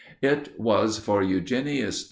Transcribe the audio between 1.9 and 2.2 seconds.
III.